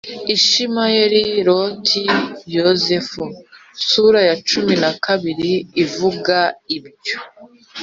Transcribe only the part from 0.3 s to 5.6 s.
ishimayeli, loti, yozefu (sura ya cumi na kabiri